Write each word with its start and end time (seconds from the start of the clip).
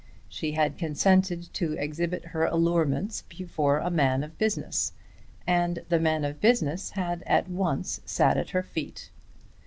She 0.27 0.53
had 0.53 0.79
consented 0.79 1.53
to 1.53 1.73
exhibit 1.73 2.25
her 2.33 2.43
allurements 2.45 3.21
before 3.29 3.77
a 3.77 3.91
man 3.91 4.23
of 4.23 4.35
business 4.39 4.93
and 5.45 5.83
the 5.89 5.99
man 5.99 6.25
of 6.25 6.41
business 6.41 6.89
had 6.97 7.21
at 7.27 7.47
once 7.47 8.01
sat 8.07 8.35
at 8.35 8.49
her 8.49 8.63
feet. 8.63 9.11